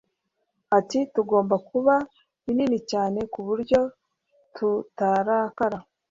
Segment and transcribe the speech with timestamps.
[0.77, 1.95] Ati Tugomba kuba
[2.45, 3.79] binini cyane ku buryo
[4.55, 5.77] tutarakara